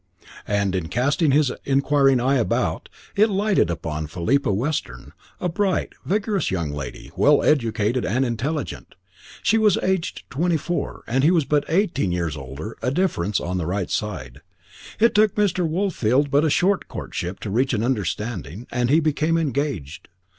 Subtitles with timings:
[0.47, 6.49] And in casting his inquiring eye about, it lighted upon Philippa Weston, a bright, vigorous
[6.49, 8.95] young lady, well educated and intelligent.
[9.43, 13.59] She was aged twenty four and he was but eighteen years older, a difference on
[13.59, 14.41] the right side.
[14.99, 15.69] It took Mr.
[15.69, 20.09] Woolfield but a short courtship to reach an understanding, and he became engaged.